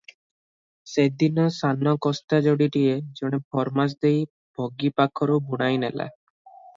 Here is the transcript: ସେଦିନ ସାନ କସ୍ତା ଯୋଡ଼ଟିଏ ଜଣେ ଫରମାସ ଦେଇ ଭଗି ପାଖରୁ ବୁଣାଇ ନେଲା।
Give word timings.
ସେଦିନ 0.91 1.43
ସାନ 1.57 1.91
କସ୍ତା 2.05 2.39
ଯୋଡ଼ଟିଏ 2.47 2.95
ଜଣେ 3.19 3.39
ଫରମାସ 3.57 3.93
ଦେଇ 4.07 4.23
ଭଗି 4.63 4.91
ପାଖରୁ 5.03 5.37
ବୁଣାଇ 5.51 5.79
ନେଲା। 5.85 6.09